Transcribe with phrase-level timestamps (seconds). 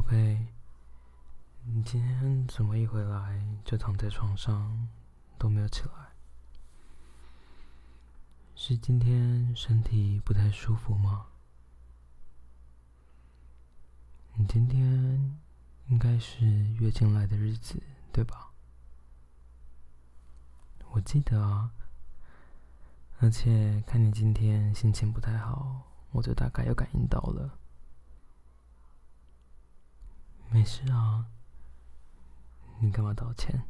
[0.00, 0.46] 宝贝，
[1.66, 4.88] 你今天怎么一回来就躺在床上
[5.38, 5.90] 都没有起来？
[8.54, 11.26] 是今天身体不太舒服吗？
[14.36, 15.38] 你今天
[15.88, 16.46] 应该是
[16.80, 17.78] 月经来的日子，
[18.10, 18.52] 对吧？
[20.92, 21.72] 我记得啊，
[23.18, 25.82] 而且看你今天心情不太好，
[26.12, 27.59] 我就大概有感应到了。
[30.60, 31.24] 没事啊，
[32.80, 33.62] 你干嘛道歉？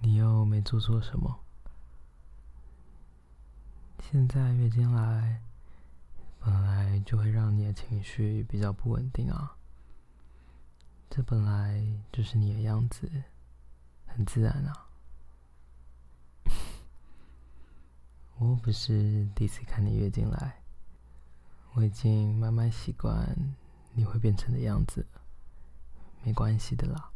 [0.00, 1.38] 你又没做错什么。
[4.00, 5.40] 现在月经来，
[6.40, 9.56] 本来就会让你的情绪比较不稳定啊。
[11.08, 13.08] 这本来就是你的样子，
[14.08, 14.88] 很自然啊。
[18.40, 20.60] 我不是第一次看你月经来，
[21.74, 23.54] 我已经慢慢习惯。
[23.94, 25.04] 你会变成的样子，
[26.24, 27.10] 没关系的啦。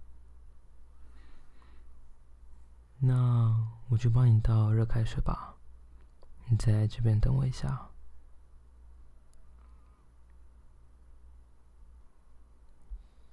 [2.98, 5.56] 那我就帮你倒热开水吧，
[6.46, 7.90] 你在这边等我一下。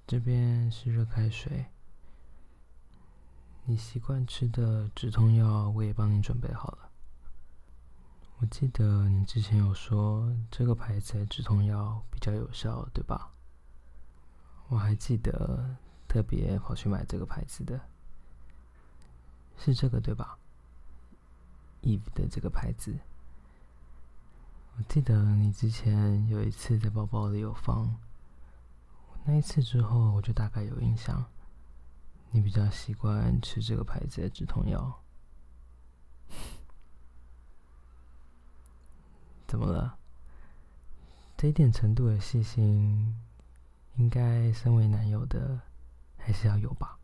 [0.06, 1.66] 这边是热开水，
[3.64, 6.90] 你习惯吃的止痛药我也帮你准备好了。
[8.36, 13.33] 我记得你之前有说这个牌子的止痛药比较有效，对吧？
[14.68, 15.76] 我还记得
[16.08, 17.80] 特别跑去买这个牌子的，
[19.58, 20.38] 是这个对吧
[21.82, 22.98] ？Eve 的这个牌子，
[24.76, 27.96] 我记得你之前有一次在包包里有放，
[29.24, 31.24] 那一次之后我就大概有印象，
[32.30, 35.02] 你比较习惯吃这个牌子的止痛药。
[39.46, 39.98] 怎么了？
[41.36, 43.20] 这一点程度的细心。
[43.96, 45.60] 应该身为男友的
[46.16, 46.98] 还是要有吧。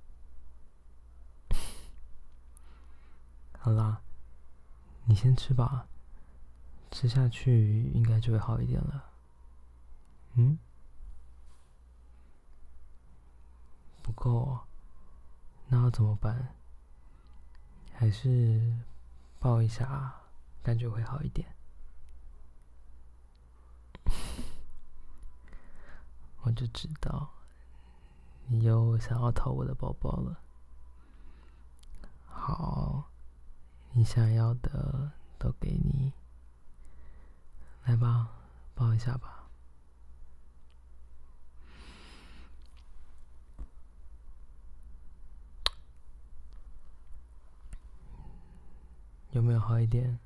[3.58, 4.01] 好啦，
[5.05, 5.86] 你先吃吧，
[6.90, 9.05] 吃下去应该就会好一点了。
[10.34, 10.58] 嗯？
[14.02, 14.58] 不够，
[15.68, 16.55] 那要怎么办？
[17.92, 18.74] 还是
[19.39, 20.14] 抱一下，
[20.62, 21.55] 感觉会好一点。
[26.50, 27.30] 我就知道，
[28.48, 30.36] 你又想要偷我的包包了。
[32.27, 33.08] 好，
[33.92, 36.12] 你想要的都给你。
[37.84, 38.33] 来吧，
[38.74, 39.48] 抱一下吧。
[49.30, 50.18] 有没有好一点？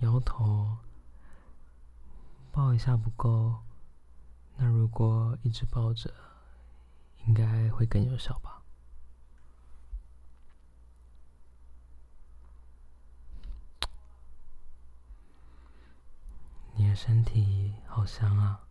[0.00, 0.78] 摇头。
[2.56, 3.54] 抱一下不够，
[4.56, 6.10] 那如果一直抱着，
[7.26, 8.62] 应该会更有效吧？
[16.74, 18.66] 你的身体好香啊！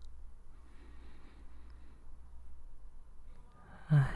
[3.89, 4.15] 唉，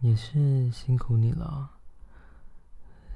[0.00, 1.70] 也是辛苦你了。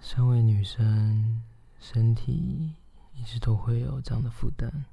[0.02, 1.42] 身为女生，
[1.78, 2.74] 身体。
[3.14, 4.84] 一直都会有这样的负担，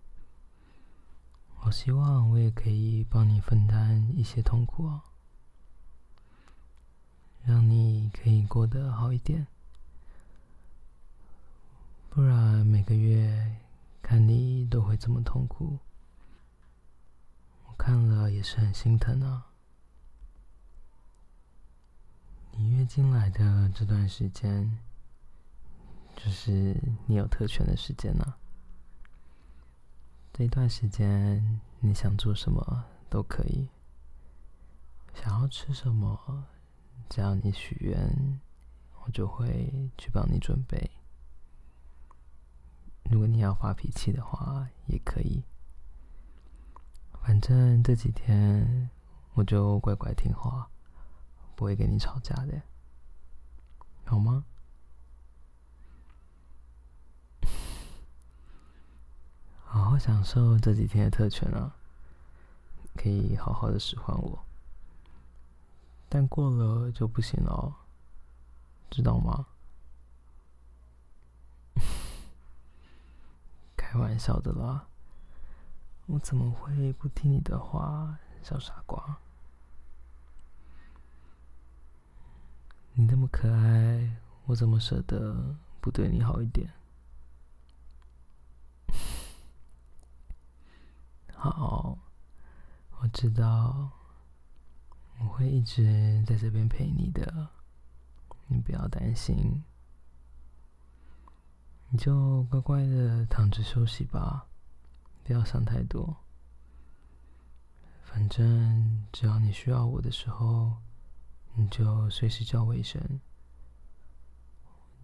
[1.62, 5.04] 我希望我也可以帮你分担一些痛苦啊，
[7.44, 9.48] 让你可以过得好一点。
[12.10, 13.58] 不然每个月
[14.02, 15.80] 看你都会这么痛苦，
[17.68, 19.48] 我看了也是很心疼啊。
[22.52, 24.78] 你月经来的这段时间。
[26.18, 28.34] 就是你有特权的时间呢。
[30.34, 33.70] 这段时间你想做什么都可以，
[35.14, 36.46] 想要吃什么，
[37.08, 38.42] 只要你许愿，
[39.04, 40.92] 我就会去帮你准备。
[43.10, 45.44] 如果你要发脾气的话，也可以。
[47.22, 48.90] 反正这几天
[49.34, 50.70] 我就乖乖听话，
[51.56, 52.62] 不会跟你吵架的，
[54.04, 54.44] 好吗？
[60.00, 61.74] 享受这几天的特权啊，
[62.96, 64.40] 可以好好的使唤我，
[66.10, 67.74] 但过了就不行了，
[68.90, 69.48] 知道吗？
[73.76, 74.88] 开玩笑的啦，
[76.08, 79.18] 我怎么会不听你的话，小傻瓜？
[82.94, 86.74] 你那么可爱，我怎么舍得不对你好一点？
[91.50, 91.98] 好，
[93.00, 93.90] 我知道，
[95.20, 97.50] 我会一直在这边陪你的，
[98.48, 99.64] 你不要担心，
[101.90, 104.48] 你就乖乖的躺着休息吧，
[105.24, 106.18] 不要想太多。
[108.04, 110.78] 反正只要你需要我的时候，
[111.54, 113.20] 你就随时叫我一声。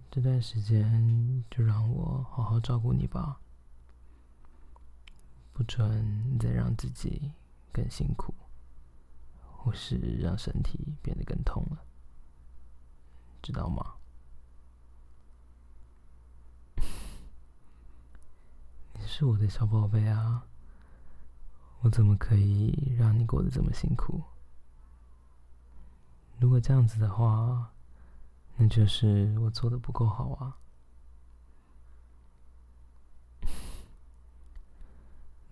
[0.09, 3.39] 这段时间就让我好好照顾你吧，
[5.53, 7.31] 不准再让自己
[7.71, 8.33] 更辛苦，
[9.55, 11.85] 或是让身体变得更痛了，
[13.41, 13.93] 知道吗？
[18.93, 20.47] 你是我的小宝贝啊！
[21.81, 24.23] 我怎么可以让你过得这么辛苦？
[26.39, 27.71] 如果这样子的话，
[28.55, 30.57] 那就是我做的不够好啊。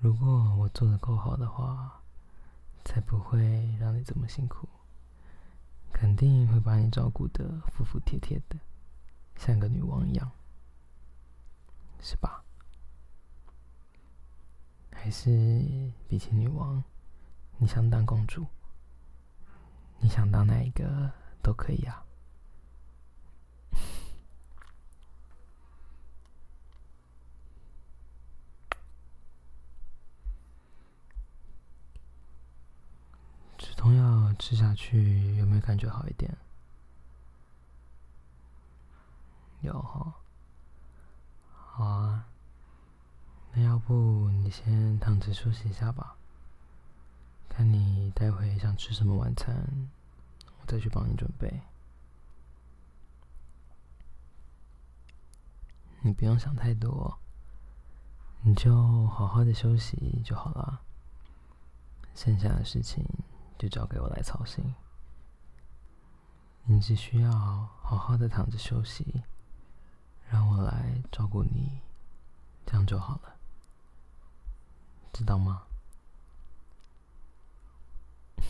[0.02, 0.28] 如果
[0.58, 2.02] 我做的够好的话，
[2.84, 3.40] 才不会
[3.80, 4.68] 让你这么辛苦，
[5.94, 8.58] 肯定会把你照顾的服服帖帖的，
[9.38, 10.32] 像个女王一样，
[12.02, 12.44] 是吧？
[14.92, 15.30] 还是
[16.10, 16.84] 比起女王，
[17.60, 18.48] 你想当公主？
[20.00, 21.12] 你想当哪一个
[21.44, 22.04] 都可以啊。
[33.58, 36.36] 止痛药吃下去有没有感觉好一点？
[39.62, 40.16] 有哈，
[41.54, 42.28] 好啊。
[43.54, 46.16] 那要不你先躺着休息一下吧，
[47.50, 49.88] 看你待会想吃什么晚餐，
[50.60, 51.62] 我再去帮你准备。
[56.02, 57.20] 你不用想太多，
[58.42, 60.82] 你就好好的休息就好了。
[62.16, 63.06] 剩下的事情
[63.62, 64.74] 就交给我来操心，
[66.64, 69.22] 你只需要好好的躺着休息，
[70.32, 71.80] 让我来照顾你，
[72.66, 73.36] 这样就好了。
[75.14, 75.62] 知道吗？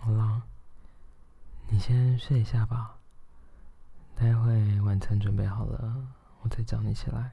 [0.00, 0.42] 好啦，
[1.68, 2.98] 你先睡一下吧。
[4.14, 6.08] 待会晚餐准备好了，
[6.42, 7.32] 我再叫你起来。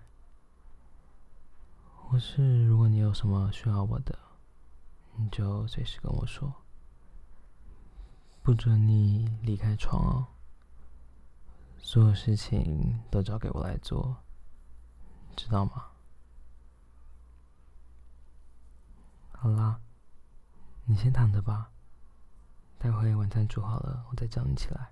[2.07, 4.18] 或是如果你有什么需要我的，
[5.16, 6.54] 你就随时跟我说。
[8.42, 10.28] 不准你离开床哦。
[11.80, 14.18] 所有事情都交给我来做，
[15.36, 15.88] 知道吗？
[19.31, 19.80] 好啦，
[20.86, 21.72] 你先躺着吧，
[22.78, 24.92] 待会晚餐煮好了，我再叫你起来。